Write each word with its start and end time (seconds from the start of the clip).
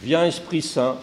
Viens 0.00 0.26
Esprit 0.26 0.62
Saint, 0.62 0.96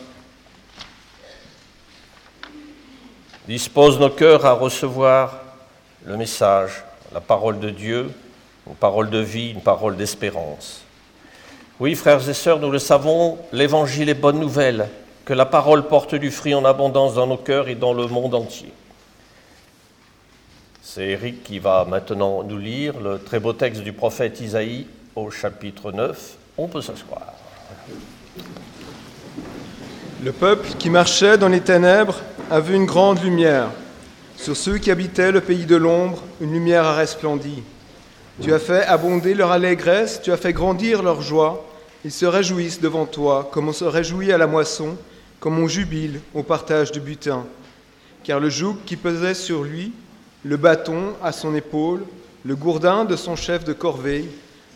dispose 3.46 4.00
nos 4.00 4.10
cœurs 4.10 4.46
à 4.46 4.54
recevoir 4.54 5.42
le 6.06 6.16
message, 6.16 6.84
la 7.14 7.20
parole 7.20 7.60
de 7.60 7.72
Dieu, 7.72 8.10
une 8.66 8.76
parole 8.76 9.10
de 9.10 9.20
vie, 9.20 9.52
une 9.52 9.62
parole 9.62 9.98
d'espérance. 9.98 10.82
Oui, 11.82 11.96
frères 11.96 12.28
et 12.30 12.34
sœurs, 12.34 12.60
nous 12.60 12.72
le 12.72 12.80
savons, 12.80 13.38
l'Évangile 13.52 14.08
est 14.08 14.14
bonne 14.14 14.40
nouvelle, 14.40 14.88
que 15.26 15.34
la 15.34 15.46
parole 15.46 15.88
porte 15.88 16.16
du 16.16 16.32
fruit 16.32 16.56
en 16.56 16.64
abondance 16.64 17.16
dans 17.16 17.28
nos 17.28 17.38
cœurs 17.38 17.68
et 17.68 17.76
dans 17.76 17.94
le 17.94 18.08
monde 18.08 18.34
entier. 18.34 18.72
C'est 20.82 21.10
Eric 21.10 21.44
qui 21.44 21.60
va 21.60 21.84
maintenant 21.84 22.44
nous 22.44 22.58
lire 22.58 22.98
le 23.02 23.20
très 23.20 23.42
beau 23.42 23.52
texte 23.52 23.82
du 23.82 23.92
prophète 23.92 24.40
Isaïe 24.40 24.88
au 25.18 25.32
chapitre 25.32 25.92
9. 25.92 26.38
On 26.58 26.70
peut 26.70 26.82
s'asseoir. 26.82 27.34
Le 30.24 30.32
peuple 30.32 30.70
qui 30.80 30.90
marchait 30.90 31.38
dans 31.38 31.50
les 31.50 31.60
ténèbres 31.60 32.22
a 32.50 32.62
vu 32.62 32.74
une 32.74 32.86
grande 32.86 33.22
lumière. 33.22 33.70
Sur 34.38 34.56
ceux 34.56 34.78
qui 34.78 34.90
habitaient 34.90 35.34
le 35.34 35.42
pays 35.42 35.66
de 35.66 35.76
l'ombre, 35.76 36.24
une 36.40 36.54
lumière 36.54 36.86
a 36.86 36.96
resplendi. 36.96 37.62
Tu 38.42 38.54
as 38.54 38.60
fait 38.60 38.86
abonder 38.86 39.34
leur 39.34 39.52
allégresse, 39.52 40.22
tu 40.24 40.32
as 40.32 40.38
fait 40.38 40.54
grandir 40.54 41.04
leur 41.04 41.22
joie. 41.22 41.68
Ils 42.06 42.14
se 42.14 42.26
réjouissent 42.26 42.80
devant 42.80 43.06
toi, 43.06 43.50
comme 43.52 43.68
on 43.68 43.74
se 43.74 43.84
réjouit 43.84 44.32
à 44.32 44.38
la 44.38 44.48
moisson, 44.48 44.96
comme 45.42 45.60
on 45.60 45.68
jubile 45.68 46.22
au 46.34 46.44
partage 46.44 46.94
du 46.94 47.02
butin. 47.02 47.46
Car 48.24 48.40
le 48.40 48.50
joug 48.50 48.78
qui 48.86 48.96
pesait 48.96 49.34
sur 49.34 49.64
lui, 49.64 49.92
le 50.44 50.56
bâton 50.56 51.14
à 51.22 51.34
son 51.34 51.54
épaule, 51.56 52.06
le 52.46 52.56
gourdin 52.56 53.04
de 53.04 53.18
son 53.18 53.36
chef 53.36 53.66
de 53.66 53.74
corvée, 53.74 54.30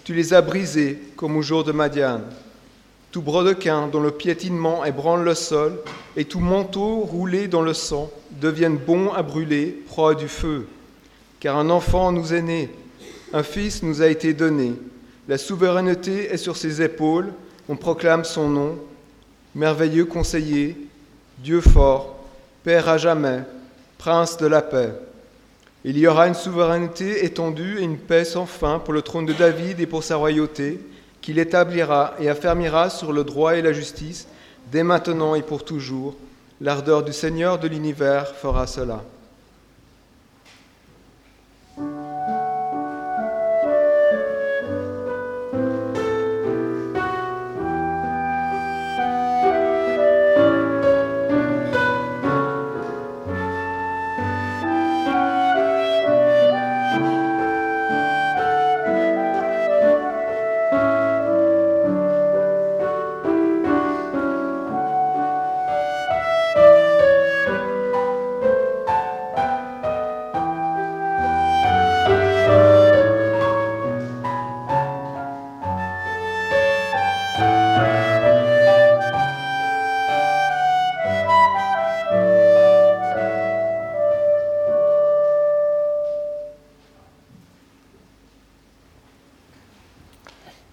tu 0.03 0.13
les 0.13 0.33
as 0.33 0.41
brisés 0.41 0.99
comme 1.15 1.37
au 1.37 1.41
jour 1.41 1.63
de 1.63 1.71
Madiane 1.71 2.25
tout 3.11 3.21
brodequin 3.21 3.87
dont 3.87 4.01
le 4.01 4.11
piétinement 4.11 4.85
ébranle 4.85 5.23
le 5.23 5.33
sol, 5.33 5.79
et 6.15 6.25
tout 6.25 6.39
manteau 6.39 6.99
roulé 6.99 7.47
dans 7.47 7.61
le 7.61 7.73
sang 7.73 8.11
deviennent 8.31 8.77
bons 8.77 9.11
à 9.11 9.23
brûler, 9.23 9.83
proie 9.87 10.15
du 10.15 10.27
feu. 10.27 10.67
Car 11.39 11.57
un 11.57 11.69
enfant 11.69 12.11
nous 12.11 12.33
est 12.33 12.41
né, 12.41 12.69
un 13.33 13.43
fils 13.43 13.83
nous 13.83 14.01
a 14.01 14.07
été 14.07 14.33
donné, 14.33 14.73
la 15.27 15.37
souveraineté 15.37 16.31
est 16.31 16.37
sur 16.37 16.57
ses 16.57 16.81
épaules, 16.81 17.31
on 17.67 17.75
proclame 17.75 18.23
son 18.23 18.49
nom, 18.49 18.77
merveilleux 19.55 20.05
conseiller, 20.05 20.77
Dieu 21.39 21.61
fort, 21.61 22.15
Père 22.63 22.89
à 22.89 22.97
jamais, 22.97 23.41
Prince 23.97 24.37
de 24.37 24.47
la 24.47 24.61
paix. 24.61 24.91
Il 25.85 25.97
y 25.97 26.07
aura 26.07 26.27
une 26.27 26.33
souveraineté 26.33 27.23
étendue 27.23 27.79
et 27.79 27.83
une 27.83 27.97
paix 27.97 28.25
sans 28.25 28.45
fin 28.45 28.79
pour 28.79 28.93
le 28.93 29.01
trône 29.01 29.25
de 29.25 29.33
David 29.33 29.79
et 29.79 29.85
pour 29.85 30.03
sa 30.03 30.17
royauté 30.17 30.79
qu'il 31.29 31.37
établira 31.37 32.15
et 32.19 32.27
affermira 32.27 32.89
sur 32.89 33.13
le 33.13 33.23
droit 33.23 33.55
et 33.55 33.61
la 33.61 33.71
justice, 33.71 34.27
dès 34.71 34.81
maintenant 34.81 35.35
et 35.35 35.43
pour 35.43 35.63
toujours. 35.63 36.15
L'ardeur 36.59 37.03
du 37.03 37.13
Seigneur 37.13 37.59
de 37.59 37.67
l'univers 37.67 38.33
fera 38.35 38.65
cela. 38.65 39.03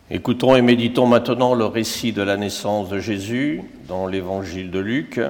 Écoutons 0.08 0.54
et 0.54 0.62
méditons 0.62 1.08
maintenant 1.08 1.54
le 1.54 1.64
récit 1.64 2.12
de 2.12 2.22
la 2.22 2.36
naissance 2.36 2.88
de 2.88 3.00
Jésus 3.00 3.62
dans 3.88 4.06
l'évangile 4.06 4.70
de 4.70 4.78
Luc. 4.78 5.20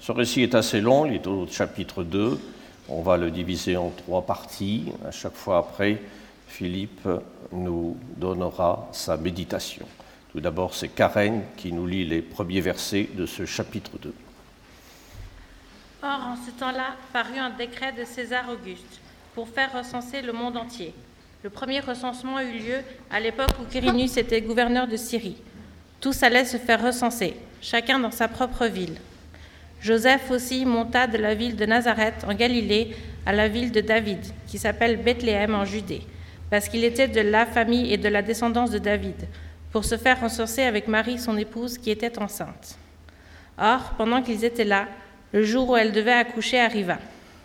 Ce 0.00 0.10
récit 0.10 0.42
est 0.42 0.56
assez 0.56 0.80
long, 0.80 1.06
il 1.06 1.14
est 1.14 1.26
au 1.28 1.46
chapitre 1.46 2.02
2. 2.02 2.40
On 2.88 3.00
va 3.00 3.16
le 3.16 3.30
diviser 3.30 3.76
en 3.76 3.90
trois 3.90 4.22
parties. 4.22 4.86
À 5.06 5.12
chaque 5.12 5.36
fois 5.36 5.58
après, 5.58 6.02
Philippe 6.48 7.08
nous 7.52 7.96
donnera 8.16 8.88
sa 8.90 9.16
méditation. 9.16 9.86
Tout 10.32 10.40
d'abord, 10.40 10.74
c'est 10.74 10.88
Karen 10.88 11.42
qui 11.56 11.70
nous 11.70 11.86
lit 11.86 12.04
les 12.04 12.20
premiers 12.20 12.60
versets 12.60 13.08
de 13.14 13.26
ce 13.26 13.46
chapitre 13.46 13.92
2. 14.02 14.12
Or, 16.02 16.08
en 16.08 16.36
ce 16.44 16.50
temps-là, 16.58 16.96
parut 17.12 17.38
un 17.38 17.50
décret 17.50 17.92
de 17.92 18.02
César 18.02 18.46
Auguste 18.50 19.00
pour 19.32 19.48
faire 19.48 19.72
recenser 19.72 20.22
le 20.22 20.32
monde 20.32 20.56
entier. 20.56 20.92
Le 21.44 21.50
premier 21.50 21.80
recensement 21.80 22.40
eut 22.40 22.58
lieu 22.58 22.78
à 23.10 23.20
l'époque 23.20 23.50
où 23.60 23.66
Quirinus 23.70 24.16
était 24.16 24.40
gouverneur 24.40 24.88
de 24.88 24.96
Syrie. 24.96 25.36
Tous 26.00 26.22
allaient 26.22 26.46
se 26.46 26.56
faire 26.56 26.82
recenser, 26.82 27.36
chacun 27.60 27.98
dans 27.98 28.10
sa 28.10 28.28
propre 28.28 28.64
ville. 28.64 28.96
Joseph 29.82 30.30
aussi 30.30 30.64
monta 30.64 31.06
de 31.06 31.18
la 31.18 31.34
ville 31.34 31.54
de 31.54 31.66
Nazareth 31.66 32.24
en 32.26 32.32
Galilée 32.32 32.96
à 33.26 33.34
la 33.34 33.48
ville 33.48 33.72
de 33.72 33.82
David, 33.82 34.20
qui 34.46 34.56
s'appelle 34.56 34.96
Bethléem 34.96 35.54
en 35.54 35.66
Judée, 35.66 36.00
parce 36.48 36.66
qu'il 36.66 36.82
était 36.82 37.08
de 37.08 37.20
la 37.20 37.44
famille 37.44 37.92
et 37.92 37.98
de 37.98 38.08
la 38.08 38.22
descendance 38.22 38.70
de 38.70 38.78
David, 38.78 39.28
pour 39.70 39.84
se 39.84 39.98
faire 39.98 40.22
recenser 40.22 40.62
avec 40.62 40.88
Marie, 40.88 41.18
son 41.18 41.36
épouse, 41.36 41.76
qui 41.76 41.90
était 41.90 42.18
enceinte. 42.18 42.78
Or, 43.58 43.92
pendant 43.98 44.22
qu'ils 44.22 44.46
étaient 44.46 44.64
là, 44.64 44.88
le 45.32 45.44
jour 45.44 45.68
où 45.68 45.76
elle 45.76 45.92
devait 45.92 46.10
accoucher 46.10 46.58
arriva. 46.58 46.96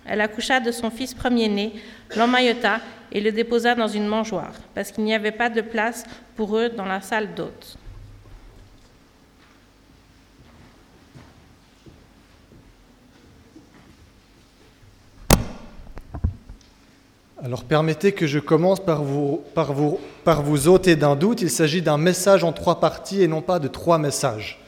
Elle 0.09 0.22
accoucha 0.22 0.59
de 0.59 0.72
son 0.72 0.90
fils 0.90 1.14
premier-né, 1.14 1.72
l'emmaillota 2.18 2.80
et 3.12 3.22
le 3.22 3.31
déposa 3.31 3.75
dans 3.75 3.88
une 3.88 4.08
mangeoire, 4.08 4.53
parce 4.74 4.92
qu'il 4.92 5.03
n'y 5.03 5.14
avait 5.14 5.31
pas 5.31 5.52
de 5.52 5.62
place 5.62 6.03
pour 6.36 6.58
eux 6.58 6.70
dans 6.70 6.86
la 6.86 7.00
salle 7.00 7.36
d'hôtes. 7.36 7.78
Alors 17.44 17.64
permettez 17.64 18.12
que 18.12 18.26
je 18.26 18.40
commence 18.40 18.80
par 18.80 19.03
vous, 19.03 19.44
par 19.53 19.74
vous, 19.74 20.00
par 20.24 20.41
vous 20.41 20.68
ôter 20.68 20.96
d'un 20.96 21.16
doute. 21.16 21.41
Il 21.41 21.50
s'agit 21.50 21.81
d'un 21.81 21.97
message 21.97 22.44
en 22.44 22.52
trois 22.52 22.80
parties 22.80 23.22
et 23.22 23.28
non 23.28 23.41
pas 23.41 23.59
de 23.59 23.68
trois 23.68 24.00
messages. 24.00 24.59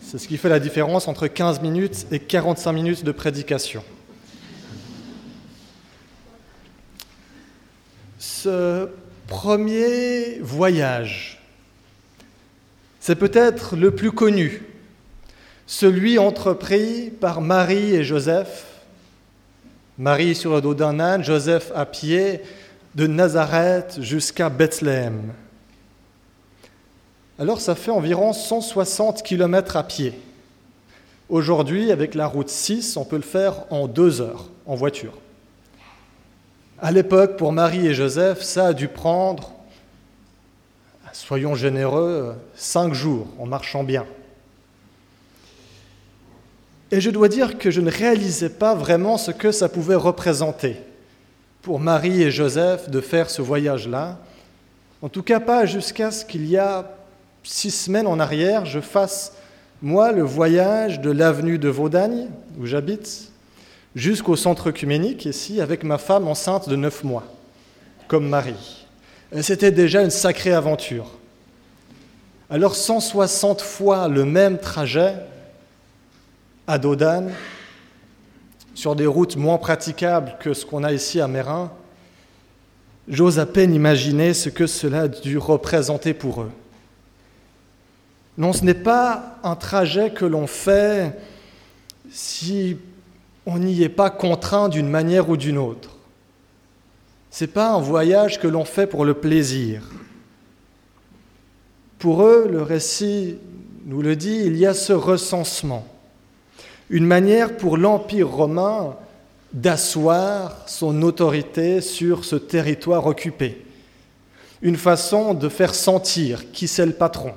C'est 0.00 0.18
ce 0.18 0.26
qui 0.26 0.38
fait 0.38 0.48
la 0.48 0.60
différence 0.60 1.06
entre 1.06 1.26
15 1.26 1.60
minutes 1.60 2.06
et 2.12 2.18
45 2.18 2.72
minutes 2.72 3.04
de 3.04 3.12
prédication. 3.12 3.82
Premier 9.26 10.38
voyage, 10.40 11.38
c'est 13.00 13.16
peut-être 13.16 13.76
le 13.76 13.90
plus 13.94 14.12
connu, 14.12 14.62
celui 15.66 16.18
entrepris 16.18 17.10
par 17.10 17.40
Marie 17.40 17.94
et 17.94 18.04
Joseph. 18.04 18.66
Marie 19.98 20.34
sur 20.34 20.54
le 20.54 20.60
dos 20.60 20.74
d'un 20.74 21.00
âne, 21.00 21.24
Joseph 21.24 21.72
à 21.74 21.84
pied, 21.84 22.40
de 22.94 23.06
Nazareth 23.06 23.98
jusqu'à 24.00 24.48
Bethléem. 24.48 25.32
Alors 27.38 27.60
ça 27.60 27.74
fait 27.74 27.90
environ 27.90 28.32
160 28.32 29.22
km 29.22 29.76
à 29.76 29.84
pied. 29.84 30.14
Aujourd'hui, 31.28 31.92
avec 31.92 32.14
la 32.14 32.26
route 32.26 32.48
6, 32.48 32.96
on 32.96 33.04
peut 33.04 33.16
le 33.16 33.22
faire 33.22 33.64
en 33.70 33.86
deux 33.86 34.20
heures 34.20 34.48
en 34.66 34.74
voiture. 34.74 35.12
À 36.80 36.92
l'époque, 36.92 37.36
pour 37.36 37.52
Marie 37.52 37.88
et 37.88 37.94
Joseph, 37.94 38.42
ça 38.42 38.66
a 38.66 38.72
dû 38.72 38.86
prendre, 38.86 39.52
soyons 41.12 41.56
généreux, 41.56 42.36
cinq 42.54 42.94
jours 42.94 43.26
en 43.40 43.46
marchant 43.46 43.82
bien. 43.82 44.06
Et 46.92 47.00
je 47.00 47.10
dois 47.10 47.28
dire 47.28 47.58
que 47.58 47.72
je 47.72 47.80
ne 47.80 47.90
réalisais 47.90 48.48
pas 48.48 48.74
vraiment 48.74 49.18
ce 49.18 49.32
que 49.32 49.50
ça 49.50 49.68
pouvait 49.68 49.96
représenter 49.96 50.76
pour 51.62 51.80
Marie 51.80 52.22
et 52.22 52.30
Joseph 52.30 52.88
de 52.88 53.00
faire 53.00 53.28
ce 53.28 53.42
voyage-là. 53.42 54.18
En 55.02 55.08
tout 55.08 55.24
cas, 55.24 55.40
pas 55.40 55.66
jusqu'à 55.66 56.12
ce 56.12 56.24
qu'il 56.24 56.46
y 56.46 56.56
a 56.56 56.96
six 57.42 57.72
semaines 57.72 58.06
en 58.06 58.20
arrière, 58.20 58.66
je 58.66 58.80
fasse, 58.80 59.32
moi, 59.82 60.12
le 60.12 60.22
voyage 60.22 61.00
de 61.00 61.10
l'avenue 61.10 61.58
de 61.58 61.68
Vaudagne, 61.68 62.28
où 62.58 62.66
j'habite, 62.66 63.27
jusqu'au 63.94 64.36
centre 64.36 64.68
œcuménique, 64.68 65.24
ici, 65.24 65.60
avec 65.60 65.84
ma 65.84 65.98
femme 65.98 66.28
enceinte 66.28 66.68
de 66.68 66.76
neuf 66.76 67.04
mois, 67.04 67.24
comme 68.06 68.28
Marie. 68.28 68.86
C'était 69.40 69.72
déjà 69.72 70.02
une 70.02 70.10
sacrée 70.10 70.52
aventure. 70.52 71.10
Alors 72.50 72.76
160 72.76 73.60
fois 73.60 74.08
le 74.08 74.24
même 74.24 74.58
trajet 74.58 75.14
à 76.66 76.78
Dodane, 76.78 77.32
sur 78.74 78.94
des 78.94 79.06
routes 79.06 79.36
moins 79.36 79.58
praticables 79.58 80.36
que 80.38 80.54
ce 80.54 80.64
qu'on 80.64 80.84
a 80.84 80.92
ici 80.92 81.20
à 81.20 81.26
Mérin, 81.26 81.72
j'ose 83.08 83.40
à 83.40 83.46
peine 83.46 83.74
imaginer 83.74 84.34
ce 84.34 84.50
que 84.50 84.66
cela 84.66 85.02
a 85.02 85.08
dû 85.08 85.36
représenter 85.36 86.14
pour 86.14 86.42
eux. 86.42 86.52
Non, 88.38 88.52
ce 88.52 88.64
n'est 88.64 88.74
pas 88.74 89.36
un 89.42 89.56
trajet 89.56 90.10
que 90.10 90.24
l'on 90.24 90.46
fait 90.46 91.18
si 92.08 92.76
on 93.50 93.58
n'y 93.58 93.82
est 93.82 93.88
pas 93.88 94.10
contraint 94.10 94.68
d'une 94.68 94.90
manière 94.90 95.30
ou 95.30 95.38
d'une 95.38 95.56
autre. 95.56 95.96
Ce 97.30 97.44
n'est 97.44 97.50
pas 97.50 97.72
un 97.72 97.80
voyage 97.80 98.38
que 98.38 98.46
l'on 98.46 98.66
fait 98.66 98.86
pour 98.86 99.06
le 99.06 99.14
plaisir. 99.14 99.90
Pour 101.98 102.24
eux, 102.24 102.46
le 102.50 102.60
récit 102.60 103.38
nous 103.86 104.02
le 104.02 104.16
dit, 104.16 104.42
il 104.44 104.58
y 104.58 104.66
a 104.66 104.74
ce 104.74 104.92
recensement, 104.92 105.86
une 106.90 107.06
manière 107.06 107.56
pour 107.56 107.78
l'Empire 107.78 108.28
romain 108.28 108.96
d'asseoir 109.54 110.68
son 110.68 111.00
autorité 111.00 111.80
sur 111.80 112.26
ce 112.26 112.36
territoire 112.36 113.06
occupé, 113.06 113.64
une 114.60 114.76
façon 114.76 115.32
de 115.32 115.48
faire 115.48 115.74
sentir 115.74 116.52
qui 116.52 116.68
c'est 116.68 116.84
le 116.84 116.92
patron. 116.92 117.32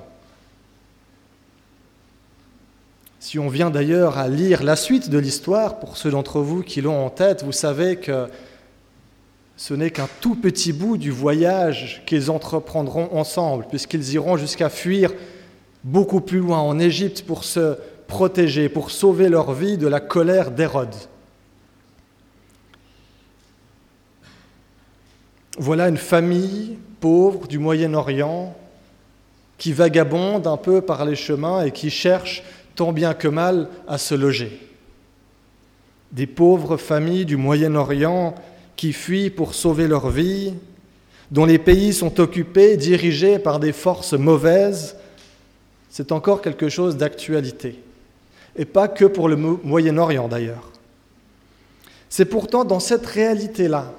Si 3.21 3.37
on 3.37 3.49
vient 3.49 3.69
d'ailleurs 3.69 4.17
à 4.17 4.27
lire 4.27 4.63
la 4.63 4.75
suite 4.75 5.11
de 5.11 5.19
l'histoire, 5.19 5.77
pour 5.77 5.95
ceux 5.95 6.09
d'entre 6.09 6.39
vous 6.39 6.63
qui 6.63 6.81
l'ont 6.81 7.05
en 7.05 7.11
tête, 7.11 7.43
vous 7.43 7.51
savez 7.51 7.97
que 7.97 8.27
ce 9.55 9.75
n'est 9.75 9.91
qu'un 9.91 10.09
tout 10.21 10.33
petit 10.33 10.73
bout 10.73 10.97
du 10.97 11.11
voyage 11.11 12.01
qu'ils 12.07 12.31
entreprendront 12.31 13.09
ensemble, 13.15 13.67
puisqu'ils 13.69 14.13
iront 14.13 14.37
jusqu'à 14.37 14.69
fuir 14.69 15.13
beaucoup 15.83 16.19
plus 16.19 16.39
loin 16.39 16.57
en 16.57 16.79
Égypte 16.79 17.23
pour 17.27 17.43
se 17.43 17.77
protéger, 18.07 18.69
pour 18.69 18.89
sauver 18.89 19.29
leur 19.29 19.53
vie 19.53 19.77
de 19.77 19.87
la 19.87 19.99
colère 19.99 20.49
d'Hérode. 20.49 20.95
Voilà 25.59 25.89
une 25.89 25.97
famille 25.97 26.79
pauvre 26.99 27.47
du 27.47 27.59
Moyen-Orient 27.59 28.55
qui 29.59 29.73
vagabonde 29.73 30.47
un 30.47 30.57
peu 30.57 30.81
par 30.81 31.05
les 31.05 31.15
chemins 31.15 31.63
et 31.63 31.69
qui 31.69 31.91
cherche 31.91 32.41
tant 32.75 32.91
bien 32.91 33.13
que 33.13 33.27
mal 33.27 33.69
à 33.87 33.97
se 33.97 34.15
loger. 34.15 34.59
Des 36.11 36.27
pauvres 36.27 36.77
familles 36.77 37.25
du 37.25 37.37
Moyen-Orient 37.37 38.35
qui 38.75 38.93
fuient 38.93 39.29
pour 39.29 39.53
sauver 39.53 39.87
leur 39.87 40.09
vie, 40.09 40.53
dont 41.29 41.45
les 41.45 41.59
pays 41.59 41.93
sont 41.93 42.19
occupés, 42.19 42.77
dirigés 42.77 43.39
par 43.39 43.59
des 43.59 43.71
forces 43.71 44.13
mauvaises, 44.13 44.97
c'est 45.89 46.11
encore 46.11 46.41
quelque 46.41 46.69
chose 46.69 46.97
d'actualité. 46.97 47.79
Et 48.55 48.65
pas 48.65 48.87
que 48.87 49.05
pour 49.05 49.29
le 49.29 49.35
Moyen-Orient 49.35 50.27
d'ailleurs. 50.27 50.71
C'est 52.09 52.25
pourtant 52.25 52.65
dans 52.65 52.81
cette 52.81 53.05
réalité-là 53.05 53.93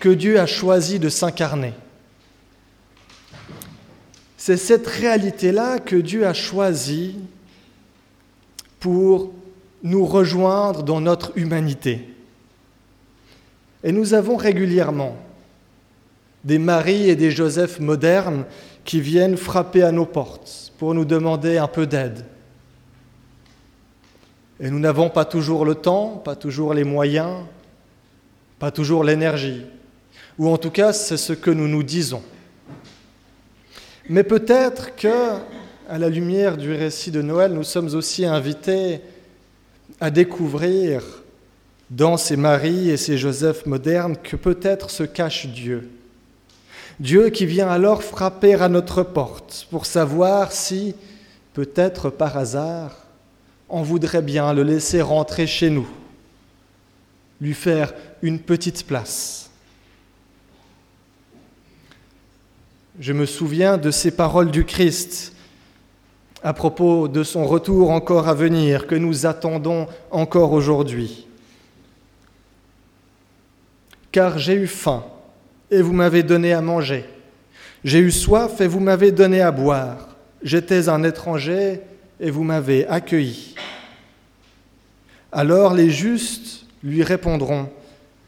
que 0.00 0.08
Dieu 0.08 0.40
a 0.40 0.46
choisi 0.46 0.98
de 0.98 1.08
s'incarner. 1.08 1.72
C'est 4.36 4.56
cette 4.56 4.86
réalité-là 4.86 5.78
que 5.78 5.96
Dieu 5.96 6.26
a 6.26 6.34
choisi 6.34 7.16
pour 8.84 9.32
nous 9.82 10.04
rejoindre 10.04 10.82
dans 10.82 11.00
notre 11.00 11.32
humanité. 11.38 12.06
Et 13.82 13.92
nous 13.92 14.12
avons 14.12 14.36
régulièrement 14.36 15.16
des 16.44 16.58
Marie 16.58 17.08
et 17.08 17.16
des 17.16 17.30
Joseph 17.30 17.80
modernes 17.80 18.44
qui 18.84 19.00
viennent 19.00 19.38
frapper 19.38 19.82
à 19.82 19.90
nos 19.90 20.04
portes 20.04 20.74
pour 20.76 20.92
nous 20.92 21.06
demander 21.06 21.56
un 21.56 21.66
peu 21.66 21.86
d'aide. 21.86 22.26
Et 24.60 24.68
nous 24.68 24.80
n'avons 24.80 25.08
pas 25.08 25.24
toujours 25.24 25.64
le 25.64 25.76
temps, 25.76 26.20
pas 26.22 26.36
toujours 26.36 26.74
les 26.74 26.84
moyens, 26.84 27.38
pas 28.58 28.70
toujours 28.70 29.02
l'énergie. 29.02 29.64
Ou 30.38 30.50
en 30.50 30.58
tout 30.58 30.70
cas, 30.70 30.92
c'est 30.92 31.16
ce 31.16 31.32
que 31.32 31.50
nous 31.50 31.68
nous 31.68 31.82
disons. 31.82 32.22
Mais 34.10 34.24
peut-être 34.24 34.94
que, 34.94 35.38
à 35.88 35.98
la 35.98 36.08
lumière 36.08 36.56
du 36.56 36.72
récit 36.72 37.10
de 37.10 37.20
Noël, 37.20 37.52
nous 37.52 37.62
sommes 37.62 37.94
aussi 37.94 38.24
invités 38.24 39.00
à 40.00 40.10
découvrir 40.10 41.02
dans 41.90 42.16
ces 42.16 42.36
Marie 42.36 42.90
et 42.90 42.96
ces 42.96 43.18
Joseph 43.18 43.66
modernes 43.66 44.16
que 44.16 44.36
peut-être 44.36 44.88
se 44.88 45.02
cache 45.02 45.46
Dieu. 45.46 45.88
Dieu 47.00 47.28
qui 47.28 47.44
vient 47.44 47.68
alors 47.68 48.02
frapper 48.02 48.54
à 48.54 48.68
notre 48.68 49.02
porte 49.02 49.66
pour 49.70 49.84
savoir 49.84 50.52
si, 50.52 50.94
peut-être 51.52 52.08
par 52.08 52.36
hasard, 52.38 52.96
on 53.68 53.82
voudrait 53.82 54.22
bien 54.22 54.52
le 54.54 54.62
laisser 54.62 55.02
rentrer 55.02 55.46
chez 55.46 55.68
nous, 55.68 55.88
lui 57.40 57.52
faire 57.52 57.92
une 58.22 58.38
petite 58.38 58.86
place. 58.86 59.50
Je 63.00 63.12
me 63.12 63.26
souviens 63.26 63.76
de 63.76 63.90
ces 63.90 64.12
paroles 64.12 64.50
du 64.50 64.64
Christ 64.64 65.33
à 66.44 66.52
propos 66.52 67.08
de 67.08 67.24
son 67.24 67.44
retour 67.44 67.90
encore 67.90 68.28
à 68.28 68.34
venir 68.34 68.86
que 68.86 68.94
nous 68.94 69.26
attendons 69.26 69.88
encore 70.12 70.52
aujourd'hui 70.52 71.26
car 74.14 74.38
j'ai 74.38 74.54
eu 74.54 74.68
faim, 74.68 75.02
et 75.72 75.82
vous 75.82 75.92
m'avez 75.92 76.22
donné 76.22 76.52
à 76.52 76.60
manger. 76.60 77.04
J'ai 77.82 77.98
eu 77.98 78.12
soif, 78.12 78.60
et 78.60 78.68
vous 78.68 78.78
m'avez 78.78 79.10
donné 79.10 79.40
à 79.40 79.50
boire. 79.50 80.06
J'étais 80.40 80.88
un 80.88 81.02
étranger, 81.02 81.80
et 82.20 82.30
vous 82.30 82.44
m'avez 82.44 82.86
accueilli. 82.86 83.56
Alors 85.32 85.74
les 85.74 85.90
justes 85.90 86.64
lui 86.84 87.02
répondront, 87.02 87.68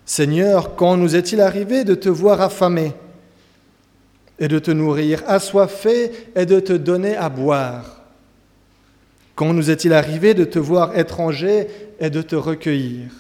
Seigneur, 0.05 0.75
quand 0.75 0.97
nous 0.97 1.15
est-il 1.15 1.41
arrivé 1.41 1.85
de 1.85 1.95
te 1.95 2.09
voir 2.09 2.41
affamé 2.41 2.93
et 4.41 4.49
de 4.49 4.59
te 4.59 4.73
nourrir, 4.73 5.23
assoiffé 5.29 6.11
et 6.35 6.47
de 6.47 6.59
te 6.59 6.73
donner 6.73 7.15
à 7.15 7.29
boire? 7.29 7.96
Quand 9.37 9.53
nous 9.53 9.71
est-il 9.71 9.93
arrivé 9.93 10.33
de 10.33 10.45
te 10.45 10.59
voir 10.59 10.99
étranger 10.99 11.69
et 12.01 12.09
de 12.09 12.23
te 12.23 12.35
recueillir? 12.35 13.11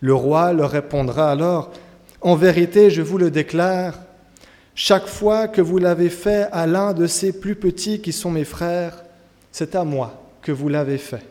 Le 0.00 0.14
roi 0.14 0.54
leur 0.54 0.70
répondra 0.70 1.30
alors, 1.30 1.70
En 2.22 2.36
vérité, 2.36 2.90
je 2.90 3.02
vous 3.02 3.16
le 3.16 3.30
déclare, 3.30 3.98
chaque 4.74 5.06
fois 5.06 5.46
que 5.46 5.60
vous 5.60 5.78
l'avez 5.78 6.10
fait 6.10 6.48
à 6.52 6.66
l'un 6.66 6.92
de 6.92 7.06
ces 7.06 7.38
plus 7.38 7.54
petits 7.54 8.00
qui 8.00 8.12
sont 8.12 8.30
mes 8.30 8.44
frères, 8.44 9.04
c'est 9.52 9.74
à 9.74 9.84
moi 9.84 10.22
que 10.42 10.52
vous 10.52 10.68
l'avez 10.68 10.98
fait. 10.98 11.24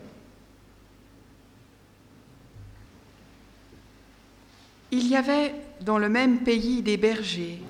Il 4.92 5.08
y 5.08 5.16
avait 5.16 5.54
dans 5.82 5.98
le 5.98 6.10
même 6.10 6.40
pays 6.40 6.82
des 6.82 6.98
bergers 6.98 7.62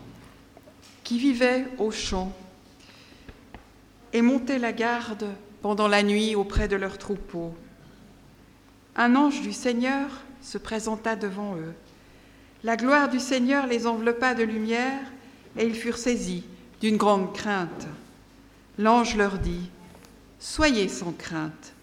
qui 1.04 1.20
vivaient 1.20 1.66
aux 1.78 1.92
champs 1.92 2.34
et 4.14 4.22
montaient 4.22 4.60
la 4.60 4.74
garde 4.74 5.28
pendant 5.62 5.88
la 5.88 6.04
nuit 6.04 6.36
auprès 6.36 6.68
de 6.68 6.76
leurs 6.76 6.98
troupeaux. 6.98 7.54
Un 8.96 9.16
ange 9.16 9.42
du 9.42 9.54
Seigneur 9.54 10.10
se 10.42 10.58
présenta 10.58 11.16
devant 11.16 11.56
eux. 11.56 11.74
La 12.64 12.76
gloire 12.76 13.10
du 13.10 13.20
Seigneur 13.20 13.68
les 13.68 13.88
enveloppa 13.88 14.36
de 14.36 14.44
lumière 14.44 15.00
et 15.58 15.66
ils 15.66 15.76
furent 15.76 15.98
saisis 15.98 16.44
d'une 16.82 16.98
grande 16.98 17.34
crainte. 17.34 17.88
L'ange 18.78 19.16
leur 19.16 19.38
dit, 19.38 19.70
Soyez 20.40 20.88
sans 20.88 21.12
crainte, 21.12 21.74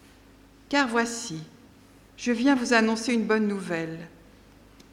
car 0.68 0.88
voici, 0.88 1.40
je 2.16 2.32
viens 2.32 2.54
vous 2.54 2.72
annoncer 2.72 3.12
une 3.12 3.26
bonne 3.26 3.46
nouvelle, 3.46 3.98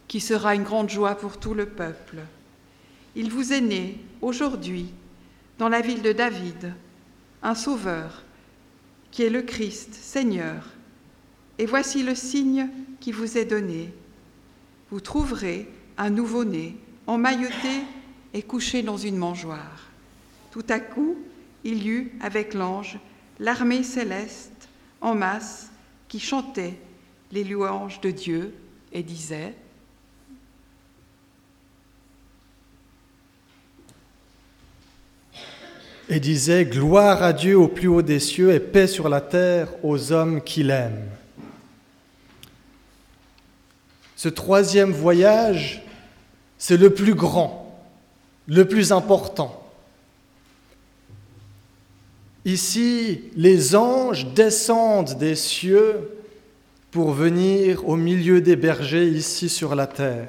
qui 0.10 0.20
sera 0.20 0.56
une 0.56 0.64
grande 0.64 0.90
joie 0.90 1.16
pour 1.16 1.40
tout 1.40 1.54
le 1.54 1.66
peuple. 1.66 2.18
Il 3.16 3.32
vous 3.32 3.54
est 3.54 3.62
né 3.62 4.00
aujourd'hui, 4.22 4.94
dans 5.60 5.70
la 5.70 5.80
ville 5.80 6.02
de 6.02 6.12
David, 6.12 6.74
un 7.44 7.56
sauveur, 7.56 8.24
qui 9.12 9.24
est 9.24 9.30
le 9.30 9.42
Christ, 9.42 9.94
Seigneur. 9.94 10.66
Et 11.60 11.66
voici 11.66 12.02
le 12.02 12.16
signe 12.16 12.70
qui 13.00 13.12
vous 13.12 13.38
est 13.38 13.46
donné. 13.46 13.94
Vous 14.90 15.02
trouverez 15.02 15.68
un 15.98 16.10
nouveau-né 16.10 16.76
emmailloté 17.06 17.84
et 18.34 18.42
couché 18.42 18.82
dans 18.82 18.98
une 18.98 19.18
mangeoire. 19.18 19.90
Tout 20.52 20.66
à 20.70 20.80
coup, 20.80 21.18
il 21.64 21.84
y 21.84 21.90
eut 21.90 22.14
avec 22.22 22.54
l'ange 22.54 22.98
l'armée 23.40 23.84
céleste 23.84 24.70
en 25.02 25.16
masse 25.16 25.70
qui 26.08 26.20
chantait 26.20 26.80
les 27.32 27.44
louanges 27.44 28.00
de 28.02 28.12
Dieu 28.12 28.54
et 28.92 29.04
disait 29.04 29.56
et 36.10 36.20
disait 36.20 36.66
Gloire 36.66 37.24
à 37.24 37.34
Dieu 37.34 37.58
au 37.58 37.68
plus 37.68 37.88
haut 37.88 38.02
des 38.02 38.20
cieux 38.20 38.54
et 38.54 38.60
paix 38.60 38.88
sur 38.88 39.10
la 39.10 39.22
terre 39.22 39.70
aux 39.84 40.12
hommes 40.12 40.42
qu'il 40.42 40.70
aime. 40.70 41.10
Ce 44.16 44.30
troisième 44.30 44.92
voyage, 44.92 45.84
c'est 46.58 46.78
le 46.78 46.94
plus 46.94 47.14
grand, 47.14 47.86
le 48.48 48.68
plus 48.68 48.92
important. 48.92 49.60
Ici, 52.46 53.22
les 53.36 53.76
anges 53.76 54.28
descendent 54.34 55.18
des 55.18 55.36
cieux 55.36 56.10
pour 56.92 57.12
venir 57.12 57.88
au 57.88 57.96
milieu 57.96 58.42
des 58.42 58.56
bergers 58.56 59.08
ici 59.08 59.50
sur 59.50 59.76
la 59.76 59.88
terre. 59.88 60.28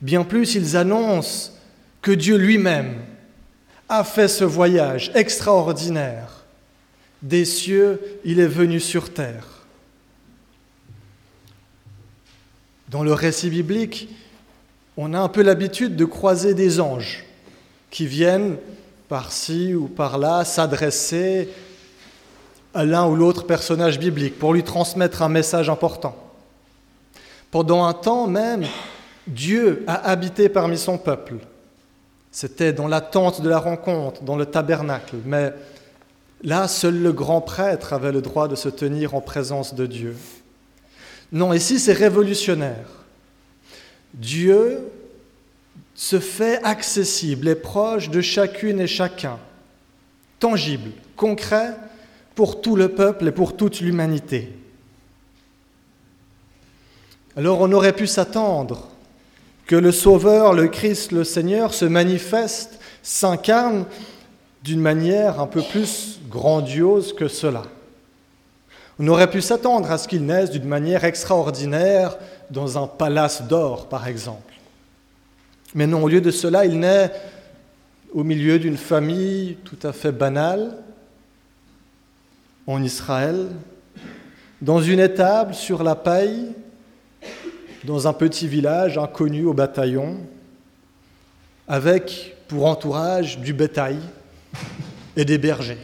Bien 0.00 0.24
plus, 0.24 0.54
ils 0.54 0.76
annoncent 0.76 1.53
que 2.04 2.12
Dieu 2.12 2.36
lui-même 2.36 3.00
a 3.88 4.04
fait 4.04 4.28
ce 4.28 4.44
voyage 4.44 5.10
extraordinaire. 5.14 6.44
Des 7.22 7.46
cieux, 7.46 7.98
il 8.26 8.40
est 8.40 8.46
venu 8.46 8.78
sur 8.78 9.14
terre. 9.14 9.64
Dans 12.90 13.02
le 13.02 13.14
récit 13.14 13.48
biblique, 13.48 14.10
on 14.98 15.14
a 15.14 15.18
un 15.18 15.30
peu 15.30 15.42
l'habitude 15.42 15.96
de 15.96 16.04
croiser 16.04 16.52
des 16.52 16.78
anges 16.78 17.24
qui 17.90 18.06
viennent 18.06 18.58
par-ci 19.08 19.74
ou 19.74 19.88
par-là 19.88 20.44
s'adresser 20.44 21.48
à 22.74 22.84
l'un 22.84 23.06
ou 23.06 23.16
l'autre 23.16 23.46
personnage 23.46 23.98
biblique 23.98 24.38
pour 24.38 24.52
lui 24.52 24.62
transmettre 24.62 25.22
un 25.22 25.30
message 25.30 25.70
important. 25.70 26.14
Pendant 27.50 27.86
un 27.86 27.94
temps 27.94 28.26
même, 28.26 28.66
Dieu 29.26 29.84
a 29.86 30.10
habité 30.10 30.50
parmi 30.50 30.76
son 30.76 30.98
peuple. 30.98 31.36
C'était 32.34 32.72
dans 32.72 32.88
l'attente 32.88 33.42
de 33.42 33.48
la 33.48 33.60
rencontre, 33.60 34.24
dans 34.24 34.34
le 34.34 34.44
tabernacle, 34.44 35.14
mais 35.24 35.52
là, 36.42 36.66
seul 36.66 37.00
le 37.00 37.12
grand 37.12 37.40
prêtre 37.40 37.92
avait 37.92 38.10
le 38.10 38.22
droit 38.22 38.48
de 38.48 38.56
se 38.56 38.68
tenir 38.68 39.14
en 39.14 39.20
présence 39.20 39.76
de 39.76 39.86
Dieu. 39.86 40.16
Non, 41.30 41.52
ici 41.52 41.78
c'est 41.78 41.92
révolutionnaire. 41.92 42.88
Dieu 44.14 44.80
se 45.94 46.18
fait 46.18 46.60
accessible 46.64 47.46
et 47.46 47.54
proche 47.54 48.10
de 48.10 48.20
chacune 48.20 48.80
et 48.80 48.88
chacun, 48.88 49.38
tangible, 50.40 50.90
concret 51.14 51.76
pour 52.34 52.60
tout 52.60 52.74
le 52.74 52.88
peuple 52.88 53.28
et 53.28 53.32
pour 53.32 53.56
toute 53.56 53.78
l'humanité. 53.78 54.52
Alors 57.36 57.60
on 57.60 57.70
aurait 57.70 57.92
pu 57.92 58.08
s'attendre 58.08 58.88
que 59.66 59.76
le 59.76 59.92
Sauveur, 59.92 60.52
le 60.52 60.68
Christ, 60.68 61.12
le 61.12 61.24
Seigneur 61.24 61.72
se 61.72 61.84
manifeste, 61.84 62.78
s'incarne 63.02 63.86
d'une 64.62 64.80
manière 64.80 65.40
un 65.40 65.46
peu 65.46 65.62
plus 65.62 66.20
grandiose 66.28 67.12
que 67.12 67.28
cela. 67.28 67.62
On 68.98 69.08
aurait 69.08 69.30
pu 69.30 69.40
s'attendre 69.40 69.90
à 69.90 69.98
ce 69.98 70.06
qu'il 70.06 70.24
naisse 70.24 70.50
d'une 70.50 70.68
manière 70.68 71.04
extraordinaire 71.04 72.16
dans 72.50 72.82
un 72.82 72.86
palace 72.86 73.42
d'or, 73.42 73.88
par 73.88 74.06
exemple. 74.06 74.54
Mais 75.74 75.86
non, 75.86 76.02
au 76.02 76.08
lieu 76.08 76.20
de 76.20 76.30
cela, 76.30 76.64
il 76.64 76.78
naît 76.78 77.10
au 78.12 78.22
milieu 78.22 78.58
d'une 78.58 78.76
famille 78.76 79.56
tout 79.64 79.78
à 79.82 79.92
fait 79.92 80.12
banale, 80.12 80.78
en 82.66 82.82
Israël, 82.82 83.48
dans 84.62 84.80
une 84.80 85.00
étable 85.00 85.54
sur 85.54 85.82
la 85.82 85.94
paille, 85.94 86.54
dans 87.84 88.08
un 88.08 88.12
petit 88.12 88.48
village 88.48 88.98
inconnu 88.98 89.44
au 89.44 89.52
bataillon, 89.52 90.18
avec 91.68 92.36
pour 92.48 92.66
entourage 92.66 93.38
du 93.38 93.52
bétail 93.52 93.98
et 95.16 95.24
des 95.24 95.38
bergers. 95.38 95.78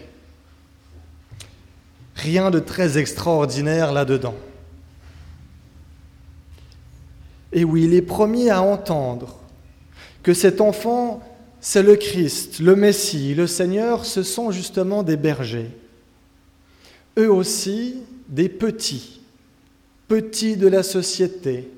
Rien 2.17 2.51
de 2.51 2.59
très 2.59 2.99
extraordinaire 2.99 3.93
là-dedans. 3.93 4.35
Et 7.53 7.65
oui, 7.65 7.87
les 7.87 8.03
premiers 8.03 8.51
à 8.51 8.63
entendre 8.63 9.39
que 10.23 10.35
cet 10.35 10.61
enfant, 10.61 11.23
c'est 11.61 11.83
le 11.83 11.97
Christ, 11.97 12.61
le 12.61 12.77
Messie, 12.77 13.35
le 13.35 13.47
Seigneur, 13.47 14.05
ce 14.05 14.23
sont 14.23 14.51
justement 14.51 15.03
des 15.03 15.17
bergers. 15.17 15.71
Eux 17.19 17.31
aussi, 17.31 18.03
des 18.29 18.49
petits, 18.49 19.21
petits 20.09 20.57
de 20.57 20.69
la 20.69 20.83
société, 20.83 21.69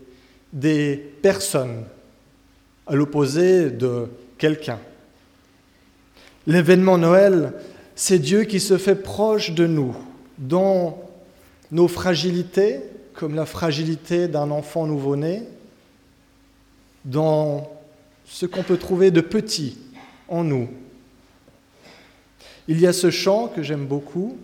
des 0.53 0.97
personnes, 1.23 1.85
à 2.87 2.95
l'opposé 2.95 3.71
de 3.71 4.09
quelqu'un. 4.39 4.79
L'événement 6.47 6.99
Noël, 6.99 7.53
c'est 7.95 8.19
Dieu 8.19 8.45
qui 8.45 8.61
se 8.61 8.77
fait 8.77 8.97
proche 8.97 9.53
de 9.53 9.67
nous 9.67 9.95
dans 10.39 10.99
nos 11.71 11.89
fragilités, 11.89 12.81
comme 13.15 13.35
la 13.35 13.47
fragilité 13.47 14.29
d'un 14.29 14.51
enfant 14.51 14.87
nouveau-né, 14.87 15.43
dans 17.05 17.71
ce 18.27 18.47
qu'on 18.47 18.63
peut 18.63 18.77
trouver 18.77 19.11
de 19.11 19.21
petit 19.21 19.79
en 20.29 20.45
nous. 20.45 20.69
Il 22.69 22.81
y 22.81 22.87
a 22.87 22.93
ce 22.93 23.11
chant 23.11 23.49
que 23.49 23.63
j'aime 23.63 23.87
beaucoup 23.87 24.37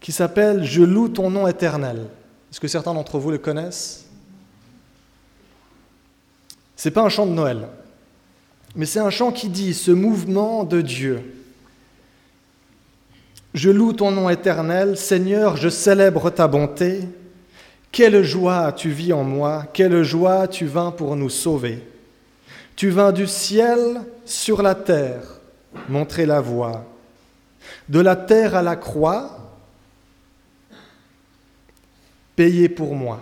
qui 0.00 0.12
s'appelle 0.12 0.64
Je 0.64 0.82
loue 0.82 1.08
ton 1.08 1.30
nom 1.30 1.46
éternel. 1.46 2.06
Est-ce 2.50 2.60
que 2.60 2.68
certains 2.68 2.94
d'entre 2.94 3.18
vous 3.18 3.30
le 3.30 3.38
connaissent? 3.38 4.03
Ce 6.76 6.88
n'est 6.88 6.92
pas 6.92 7.02
un 7.02 7.08
chant 7.08 7.26
de 7.26 7.32
Noël, 7.32 7.68
mais 8.74 8.86
c'est 8.86 9.00
un 9.00 9.10
chant 9.10 9.32
qui 9.32 9.48
dit 9.48 9.74
ce 9.74 9.90
mouvement 9.90 10.64
de 10.64 10.80
Dieu. 10.80 11.22
Je 13.54 13.70
loue 13.70 13.92
ton 13.92 14.10
nom 14.10 14.28
éternel, 14.28 14.96
Seigneur, 14.96 15.56
je 15.56 15.68
célèbre 15.68 16.30
ta 16.30 16.48
bonté. 16.48 17.08
Quelle 17.92 18.24
joie 18.24 18.72
tu 18.72 18.90
vis 18.90 19.12
en 19.12 19.22
moi, 19.22 19.66
quelle 19.72 20.02
joie 20.02 20.48
tu 20.48 20.66
vins 20.66 20.90
pour 20.90 21.14
nous 21.14 21.30
sauver. 21.30 21.86
Tu 22.74 22.90
vins 22.90 23.12
du 23.12 23.28
ciel 23.28 24.02
sur 24.24 24.62
la 24.62 24.74
terre 24.74 25.22
montrer 25.88 26.26
la 26.26 26.40
voie. 26.40 26.84
De 27.88 28.00
la 28.00 28.16
terre 28.16 28.56
à 28.56 28.62
la 28.62 28.76
croix, 28.76 29.38
payer 32.36 32.68
pour 32.68 32.94
moi. 32.94 33.20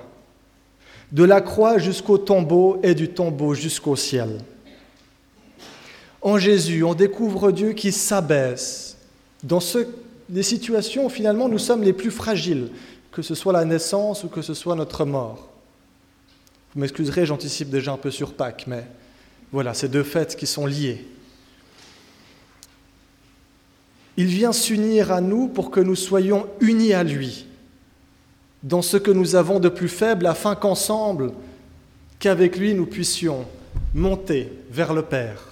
De 1.12 1.24
la 1.24 1.40
croix 1.40 1.78
jusqu'au 1.78 2.18
tombeau 2.18 2.80
et 2.82 2.94
du 2.94 3.08
tombeau 3.08 3.54
jusqu'au 3.54 3.96
ciel. 3.96 4.38
En 6.22 6.38
Jésus, 6.38 6.82
on 6.84 6.94
découvre 6.94 7.52
Dieu 7.52 7.72
qui 7.72 7.92
s'abaisse 7.92 8.96
dans 9.42 9.60
ce, 9.60 9.86
des 10.28 10.42
situations 10.42 11.06
où 11.06 11.08
finalement 11.08 11.48
nous 11.48 11.58
sommes 11.58 11.82
les 11.82 11.92
plus 11.92 12.10
fragiles, 12.10 12.70
que 13.10 13.22
ce 13.22 13.34
soit 13.34 13.52
la 13.52 13.64
naissance 13.64 14.24
ou 14.24 14.28
que 14.28 14.40
ce 14.40 14.54
soit 14.54 14.76
notre 14.76 15.04
mort. 15.04 15.50
Vous 16.74 16.80
m'excuserez, 16.80 17.26
j'anticipe 17.26 17.68
déjà 17.68 17.92
un 17.92 17.98
peu 17.98 18.10
sur 18.10 18.32
Pâques, 18.32 18.64
mais 18.66 18.86
voilà, 19.50 19.74
ces 19.74 19.88
deux 19.88 20.04
fêtes 20.04 20.36
qui 20.36 20.46
sont 20.46 20.64
liées. 20.64 21.04
Il 24.16 24.26
vient 24.26 24.52
s'unir 24.52 25.12
à 25.12 25.20
nous 25.20 25.48
pour 25.48 25.70
que 25.70 25.80
nous 25.80 25.96
soyons 25.96 26.46
unis 26.60 26.94
à 26.94 27.02
lui, 27.02 27.46
dans 28.62 28.82
ce 28.82 28.96
que 28.96 29.10
nous 29.10 29.34
avons 29.34 29.60
de 29.60 29.68
plus 29.68 29.88
faible, 29.88 30.26
afin 30.26 30.54
qu'ensemble, 30.54 31.32
qu'avec 32.18 32.56
lui, 32.56 32.74
nous 32.74 32.86
puissions 32.86 33.46
monter 33.94 34.52
vers 34.70 34.94
le 34.94 35.02
Père. 35.02 35.42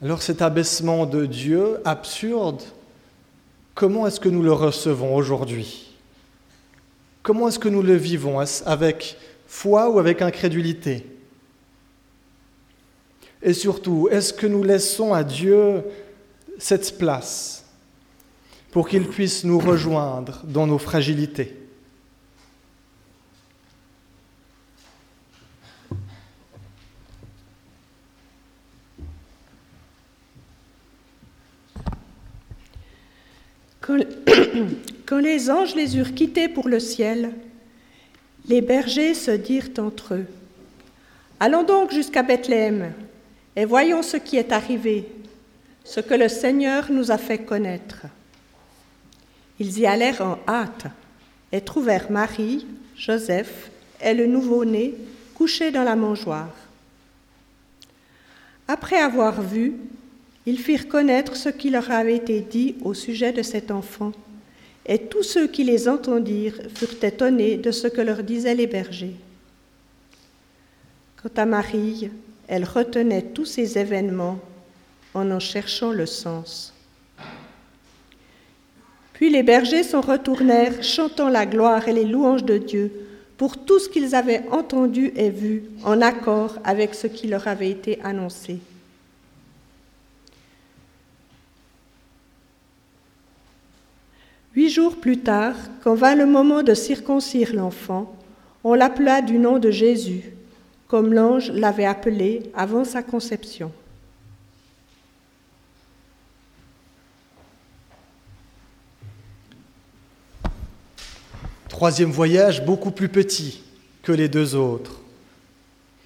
Alors 0.00 0.22
cet 0.22 0.42
abaissement 0.42 1.06
de 1.06 1.26
Dieu 1.26 1.78
absurde, 1.84 2.62
comment 3.74 4.06
est-ce 4.06 4.18
que 4.18 4.28
nous 4.28 4.42
le 4.42 4.52
recevons 4.52 5.14
aujourd'hui? 5.14 5.92
Comment 7.22 7.48
est-ce 7.48 7.60
que 7.60 7.68
nous 7.68 7.82
le 7.82 7.94
vivons? 7.94 8.40
Avec 8.66 9.16
foi 9.46 9.88
ou 9.90 10.00
avec 10.00 10.22
incrédulité? 10.22 11.06
Et 13.42 13.54
surtout, 13.54 14.08
est-ce 14.10 14.32
que 14.32 14.46
nous 14.46 14.64
laissons 14.64 15.12
à 15.12 15.22
Dieu 15.22 15.84
cette 16.58 16.98
place? 16.98 17.61
Pour 18.72 18.88
qu'il 18.88 19.06
puisse 19.06 19.44
nous 19.44 19.58
rejoindre 19.58 20.40
dans 20.44 20.66
nos 20.66 20.78
fragilités 20.78 21.56
Quand, 33.80 33.98
quand, 35.06 35.18
les 35.18 35.50
anges 35.50 35.74
les 35.74 35.96
eurent 35.96 36.14
quittés 36.14 36.48
pour 36.48 36.68
le 36.68 36.78
ciel, 36.78 37.32
les 38.48 38.60
bergers 38.60 39.12
se 39.14 39.32
dirent 39.32 39.70
entre 39.78 40.14
eux, 40.14 40.26
Allons 41.40 41.64
donc 41.64 41.90
jusqu'à 41.90 42.22
Bethléem 42.22 42.92
et 43.56 43.64
voyons 43.64 44.02
ce 44.02 44.16
qui 44.16 44.36
est 44.36 44.52
arrivé, 44.52 45.08
ce 45.82 45.98
que 45.98 46.14
le 46.14 46.28
Seigneur 46.28 46.92
nous 46.92 47.10
a 47.10 47.18
fait 47.18 47.38
connaître. 47.38 48.06
Ils 49.62 49.78
y 49.78 49.86
allèrent 49.86 50.22
en 50.22 50.40
hâte 50.48 50.86
et 51.52 51.60
trouvèrent 51.60 52.10
Marie, 52.10 52.66
Joseph 52.96 53.70
et 54.02 54.12
le 54.12 54.26
nouveau-né 54.26 54.92
couchés 55.36 55.70
dans 55.70 55.84
la 55.84 55.94
mangeoire. 55.94 56.52
Après 58.66 58.98
avoir 58.98 59.40
vu, 59.40 59.74
ils 60.46 60.58
firent 60.58 60.88
connaître 60.88 61.36
ce 61.36 61.48
qui 61.48 61.70
leur 61.70 61.92
avait 61.92 62.16
été 62.16 62.40
dit 62.40 62.74
au 62.82 62.92
sujet 62.92 63.32
de 63.32 63.42
cet 63.42 63.70
enfant. 63.70 64.10
Et 64.84 64.98
tous 64.98 65.22
ceux 65.22 65.46
qui 65.46 65.62
les 65.62 65.88
entendirent 65.88 66.60
furent 66.74 67.04
étonnés 67.04 67.56
de 67.56 67.70
ce 67.70 67.86
que 67.86 68.00
leur 68.00 68.24
disaient 68.24 68.56
les 68.56 68.66
bergers. 68.66 69.14
Quant 71.22 71.40
à 71.40 71.46
Marie, 71.46 72.10
elle 72.48 72.64
retenait 72.64 73.22
tous 73.22 73.46
ces 73.46 73.78
événements 73.78 74.40
en 75.14 75.30
en 75.30 75.38
cherchant 75.38 75.92
le 75.92 76.06
sens. 76.06 76.71
Puis 79.22 79.30
les 79.30 79.44
bergers 79.44 79.84
s'en 79.84 80.00
retournèrent, 80.00 80.82
chantant 80.82 81.28
la 81.28 81.46
gloire 81.46 81.86
et 81.86 81.92
les 81.92 82.04
louanges 82.04 82.42
de 82.42 82.58
Dieu 82.58 82.90
pour 83.36 83.56
tout 83.56 83.78
ce 83.78 83.88
qu'ils 83.88 84.16
avaient 84.16 84.42
entendu 84.50 85.12
et 85.14 85.30
vu, 85.30 85.62
en 85.84 86.00
accord 86.00 86.58
avec 86.64 86.92
ce 86.92 87.06
qui 87.06 87.28
leur 87.28 87.46
avait 87.46 87.70
été 87.70 88.00
annoncé. 88.02 88.58
Huit 94.56 94.70
jours 94.70 94.96
plus 94.96 95.18
tard, 95.18 95.54
quand 95.84 95.94
vint 95.94 96.16
le 96.16 96.26
moment 96.26 96.64
de 96.64 96.74
circoncire 96.74 97.54
l'enfant, 97.54 98.12
on 98.64 98.74
l'appela 98.74 99.22
du 99.22 99.38
nom 99.38 99.60
de 99.60 99.70
Jésus, 99.70 100.32
comme 100.88 101.14
l'ange 101.14 101.52
l'avait 101.52 101.84
appelé 101.84 102.50
avant 102.56 102.84
sa 102.84 103.04
conception. 103.04 103.70
Troisième 111.82 112.12
voyage 112.12 112.64
beaucoup 112.64 112.92
plus 112.92 113.08
petit 113.08 113.60
que 114.04 114.12
les 114.12 114.28
deux 114.28 114.54
autres, 114.54 115.00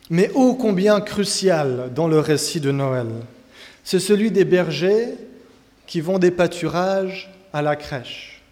mais 0.09 0.30
ô 0.33 0.54
combien 0.54 1.02
crucial 1.02 1.92
dans 1.95 2.09
le 2.09 2.18
récit 2.18 2.61
de 2.61 2.71
Noël. 2.71 3.09
C'est 3.85 4.00
celui 4.00 4.30
des 4.30 4.47
bergers 4.47 5.18
qui 5.87 6.00
vont 6.00 6.18
des 6.18 6.30
pâturages 6.30 7.30
à 7.52 7.61
la 7.61 7.76
crèche. 7.76 8.42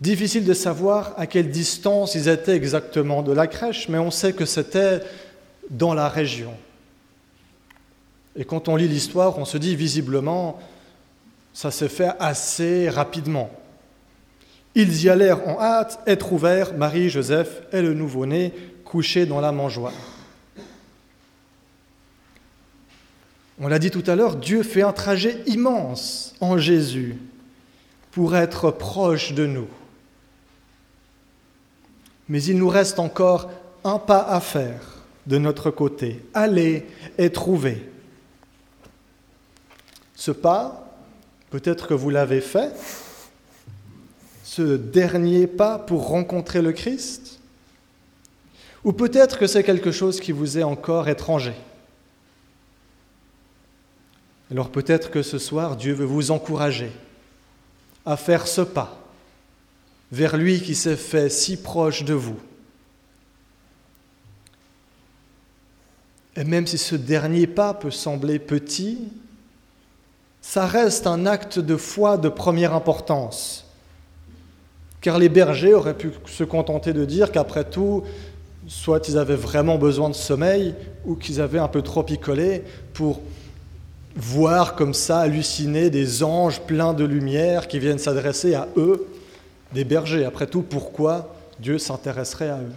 Difficile 0.00 0.46
de 0.46 0.54
savoir 0.54 1.12
à 1.18 1.26
quelle 1.26 1.50
distance 1.50 2.14
ils 2.14 2.28
étaient 2.28 2.56
exactement 2.56 3.22
de 3.22 3.32
la 3.32 3.48
crèche, 3.48 3.90
mais 3.90 3.98
on 3.98 4.10
sait 4.10 4.32
que 4.32 4.46
c'était 4.46 5.00
dans 5.68 5.92
la 5.92 6.08
région. 6.08 6.54
Et 8.34 8.46
quand 8.46 8.68
on 8.68 8.76
lit 8.76 8.88
l'histoire, 8.88 9.38
on 9.38 9.44
se 9.44 9.58
dit 9.58 9.76
visiblement, 9.76 10.58
ça 11.52 11.70
s'est 11.70 11.90
fait 11.90 12.12
assez 12.18 12.88
rapidement. 12.88 13.50
Ils 14.78 15.02
y 15.02 15.08
allèrent 15.08 15.48
en 15.48 15.60
hâte 15.60 15.98
et 16.06 16.16
trouvèrent 16.16 16.72
Marie, 16.72 17.10
Joseph 17.10 17.62
et 17.72 17.82
le 17.82 17.94
nouveau-né 17.94 18.54
couchés 18.84 19.26
dans 19.26 19.40
la 19.40 19.50
mangeoire. 19.50 19.92
On 23.58 23.66
l'a 23.66 23.80
dit 23.80 23.90
tout 23.90 24.04
à 24.06 24.14
l'heure, 24.14 24.36
Dieu 24.36 24.62
fait 24.62 24.82
un 24.82 24.92
trajet 24.92 25.42
immense 25.46 26.36
en 26.40 26.58
Jésus 26.58 27.18
pour 28.12 28.36
être 28.36 28.70
proche 28.70 29.32
de 29.32 29.46
nous. 29.46 29.66
Mais 32.28 32.40
il 32.44 32.56
nous 32.56 32.68
reste 32.68 33.00
encore 33.00 33.50
un 33.82 33.98
pas 33.98 34.20
à 34.28 34.38
faire 34.38 35.02
de 35.26 35.38
notre 35.38 35.72
côté, 35.72 36.22
aller 36.34 36.86
et 37.18 37.30
trouver. 37.30 37.90
Ce 40.14 40.30
pas, 40.30 40.88
peut-être 41.50 41.88
que 41.88 41.94
vous 41.94 42.10
l'avez 42.10 42.40
fait, 42.40 42.72
dernier 44.62 45.46
pas 45.46 45.78
pour 45.78 46.08
rencontrer 46.08 46.62
le 46.62 46.72
Christ? 46.72 47.38
Ou 48.84 48.92
peut-être 48.92 49.38
que 49.38 49.46
c'est 49.46 49.64
quelque 49.64 49.92
chose 49.92 50.20
qui 50.20 50.32
vous 50.32 50.58
est 50.58 50.62
encore 50.62 51.08
étranger? 51.08 51.54
Alors 54.50 54.70
peut-être 54.70 55.10
que 55.10 55.22
ce 55.22 55.38
soir, 55.38 55.76
Dieu 55.76 55.92
veut 55.92 56.06
vous 56.06 56.30
encourager 56.30 56.90
à 58.06 58.16
faire 58.16 58.46
ce 58.46 58.62
pas 58.62 58.98
vers 60.10 60.36
lui 60.36 60.62
qui 60.62 60.74
s'est 60.74 60.96
fait 60.96 61.28
si 61.28 61.60
proche 61.60 62.04
de 62.04 62.14
vous. 62.14 62.38
Et 66.36 66.44
même 66.44 66.66
si 66.66 66.78
ce 66.78 66.94
dernier 66.94 67.46
pas 67.46 67.74
peut 67.74 67.90
sembler 67.90 68.38
petit, 68.38 69.08
ça 70.40 70.66
reste 70.66 71.06
un 71.06 71.26
acte 71.26 71.58
de 71.58 71.76
foi 71.76 72.16
de 72.16 72.28
première 72.28 72.74
importance 72.74 73.67
car 75.00 75.18
les 75.18 75.28
bergers 75.28 75.74
auraient 75.74 75.96
pu 75.96 76.10
se 76.26 76.44
contenter 76.44 76.92
de 76.92 77.04
dire 77.04 77.30
qu'après 77.30 77.64
tout, 77.64 78.02
soit 78.66 79.08
ils 79.08 79.16
avaient 79.16 79.36
vraiment 79.36 79.78
besoin 79.78 80.10
de 80.10 80.14
sommeil 80.14 80.74
ou 81.04 81.14
qu'ils 81.14 81.40
avaient 81.40 81.58
un 81.58 81.68
peu 81.68 81.82
trop 81.82 82.02
picolé 82.02 82.62
pour 82.92 83.20
voir 84.16 84.74
comme 84.74 84.94
ça, 84.94 85.20
halluciner 85.20 85.90
des 85.90 86.22
anges 86.22 86.60
pleins 86.60 86.92
de 86.92 87.04
lumière 87.04 87.68
qui 87.68 87.78
viennent 87.78 87.98
s'adresser 87.98 88.54
à 88.54 88.68
eux, 88.76 89.06
des 89.72 89.84
bergers. 89.84 90.24
Après 90.24 90.46
tout, 90.46 90.62
pourquoi 90.62 91.34
Dieu 91.60 91.78
s'intéresserait 91.78 92.50
à 92.50 92.58
eux? 92.58 92.72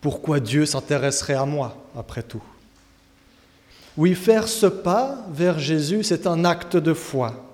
Pourquoi 0.00 0.38
Dieu 0.38 0.66
s'intéresserait 0.66 1.34
à 1.34 1.46
moi, 1.46 1.76
après 1.96 2.22
tout? 2.22 2.42
Oui, 3.96 4.14
faire 4.14 4.46
ce 4.46 4.66
pas 4.66 5.26
vers 5.32 5.58
Jésus, 5.58 6.04
c'est 6.04 6.26
un 6.26 6.44
acte 6.44 6.76
de 6.76 6.94
foi 6.94 7.47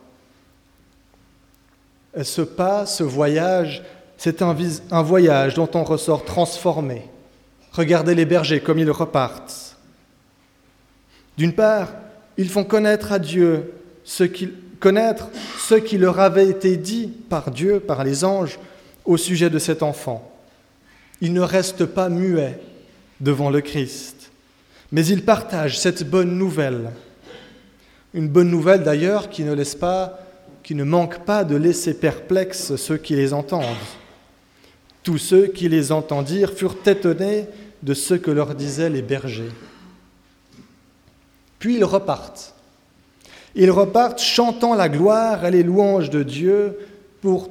ce 2.23 2.43
pas, 2.43 2.87
ce 2.87 3.03
voyage, 3.03 3.83
c'est 4.17 4.43
un, 4.43 4.55
voyage 5.03 5.55
dont 5.55 5.69
on 5.75 5.85
ressort 5.85 6.25
transformé. 6.25 7.03
Regardez 7.73 8.15
les 8.15 8.25
bergers 8.25 8.61
comme 8.61 8.79
ils 8.79 8.91
repartent. 8.91 9.77
D'une 11.37 11.53
part, 11.53 11.89
ils 12.37 12.49
font 12.49 12.65
connaître 12.65 13.13
à 13.13 13.19
Dieu 13.19 13.73
ce 14.05 14.25
connaître 14.79 15.29
ce 15.59 15.75
qui 15.75 15.99
leur 15.99 16.21
avait 16.21 16.49
été 16.49 16.77
dit 16.77 17.09
par 17.29 17.51
Dieu, 17.51 17.81
par 17.81 18.05
les 18.05 18.23
anges, 18.25 18.59
au 19.05 19.17
sujet 19.17 19.51
de 19.51 19.59
cet 19.59 19.83
enfant. 19.83 20.31
Ils 21.21 21.33
ne 21.33 21.41
restent 21.41 21.87
pas 21.87 22.09
muets 22.09 22.61
devant 23.21 23.51
le 23.51 23.61
Christ, 23.61 24.31
mais 24.93 25.07
ils 25.07 25.25
partagent 25.25 25.79
cette 25.79 26.09
bonne 26.09 26.37
nouvelle. 26.37 26.91
Une 28.13 28.29
bonne 28.29 28.51
nouvelle 28.51 28.83
d'ailleurs 28.83 29.31
qui 29.31 29.43
ne 29.43 29.55
laisse 29.55 29.75
pas 29.75 30.24
qui 30.65 30.75
ne 30.75 30.83
manquent 30.83 31.25
pas 31.25 31.45
de 31.45 31.55
laisser 31.55 31.95
perplexes 31.95 32.75
ceux 32.77 32.97
qui 32.97 33.15
les 33.15 33.33
entendent. 33.35 33.63
Tous 35.03 35.19
ceux 35.19 35.47
qui 35.47 35.69
les 35.69 35.93
entendirent 35.93 36.55
furent 36.55 36.79
étonnés 36.87 37.45
de 37.83 37.93
ce 37.93 38.15
que 38.15 38.31
leur 38.31 38.55
disaient 38.55 38.89
les 38.89 39.03
bergers. 39.03 39.53
Puis 41.59 41.77
ils 41.77 41.85
repartent. 41.85 42.55
Ils 43.55 43.71
repartent 43.71 44.21
chantant 44.21 44.75
la 44.75 44.89
gloire 44.89 45.45
et 45.45 45.51
les 45.51 45.63
louanges 45.63 46.11
de 46.11 46.23
Dieu 46.23 46.79
pour, 47.21 47.51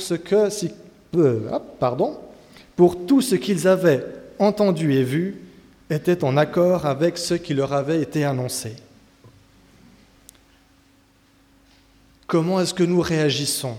ce 0.00 0.14
que, 0.14 0.48
si, 0.50 0.70
euh, 1.16 1.50
pardon, 1.78 2.18
pour 2.76 3.06
tout 3.06 3.20
ce 3.20 3.34
qu'ils 3.34 3.68
avaient 3.68 4.04
entendu 4.38 4.94
et 4.94 5.04
vu 5.04 5.42
était 5.90 6.24
en 6.24 6.36
accord 6.36 6.86
avec 6.86 7.18
ce 7.18 7.34
qui 7.34 7.54
leur 7.54 7.72
avait 7.74 8.00
été 8.00 8.24
annoncé. 8.24 8.72
Comment 12.28 12.60
est-ce 12.60 12.74
que 12.74 12.84
nous 12.84 13.00
réagissons 13.00 13.74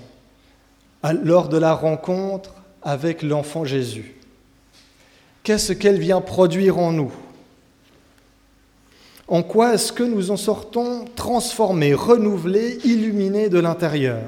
lors 1.23 1.49
de 1.49 1.57
la 1.57 1.75
rencontre 1.75 2.55
avec 2.81 3.21
l'enfant 3.21 3.63
Jésus? 3.63 4.15
Qu'est-ce 5.43 5.71
qu'elle 5.71 5.99
vient 5.99 6.19
produire 6.19 6.79
en 6.79 6.91
nous? 6.91 7.13
En 9.27 9.43
quoi 9.43 9.75
est-ce 9.75 9.93
que 9.93 10.01
nous 10.01 10.31
en 10.31 10.37
sortons 10.37 11.05
transformés, 11.15 11.93
renouvelés, 11.93 12.79
illuminés 12.83 13.49
de 13.49 13.59
l'intérieur? 13.59 14.23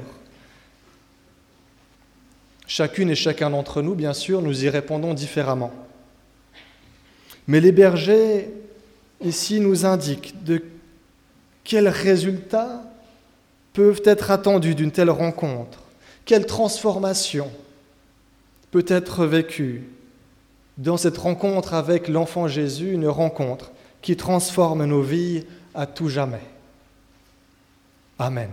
Chacune 2.68 3.10
et 3.10 3.16
chacun 3.16 3.50
d'entre 3.50 3.82
nous, 3.82 3.96
bien 3.96 4.12
sûr, 4.12 4.40
nous 4.40 4.64
y 4.64 4.68
répondons 4.68 5.14
différemment. 5.14 5.72
Mais 7.48 7.60
les 7.60 7.72
bergers, 7.72 8.50
ici, 9.20 9.58
nous 9.58 9.84
indiquent 9.84 10.44
de 10.44 10.62
quel 11.64 11.88
résultat 11.88 12.84
peuvent 13.72 14.02
être 14.04 14.30
attendus 14.30 14.74
d'une 14.74 14.92
telle 14.92 15.10
rencontre 15.10 15.82
Quelle 16.24 16.46
transformation 16.46 17.50
peut 18.70 18.84
être 18.88 19.26
vécue 19.26 19.84
dans 20.78 20.96
cette 20.96 21.18
rencontre 21.18 21.74
avec 21.74 22.08
l'enfant 22.08 22.48
Jésus, 22.48 22.92
une 22.92 23.08
rencontre 23.08 23.72
qui 24.00 24.16
transforme 24.16 24.84
nos 24.84 25.02
vies 25.02 25.44
à 25.74 25.86
tout 25.86 26.08
jamais 26.08 26.40
Amen. 28.18 28.50